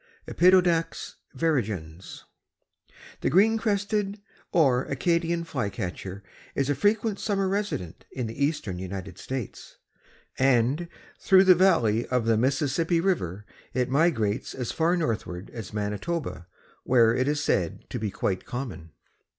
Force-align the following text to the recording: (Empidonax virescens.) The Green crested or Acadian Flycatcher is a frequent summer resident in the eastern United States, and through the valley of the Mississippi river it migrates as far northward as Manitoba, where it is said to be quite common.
(Empidonax 0.27 1.13
virescens.) 1.37 2.23
The 3.19 3.29
Green 3.29 3.59
crested 3.59 4.19
or 4.51 4.85
Acadian 4.85 5.43
Flycatcher 5.43 6.23
is 6.55 6.71
a 6.71 6.73
frequent 6.73 7.19
summer 7.19 7.47
resident 7.47 8.05
in 8.11 8.25
the 8.25 8.43
eastern 8.43 8.79
United 8.79 9.19
States, 9.19 9.77
and 10.39 10.87
through 11.19 11.43
the 11.43 11.53
valley 11.53 12.07
of 12.07 12.25
the 12.25 12.35
Mississippi 12.35 12.99
river 12.99 13.45
it 13.75 13.91
migrates 13.91 14.55
as 14.55 14.71
far 14.71 14.97
northward 14.97 15.51
as 15.51 15.71
Manitoba, 15.71 16.47
where 16.83 17.13
it 17.13 17.27
is 17.27 17.39
said 17.39 17.85
to 17.91 17.99
be 17.99 18.09
quite 18.09 18.43
common. 18.43 18.93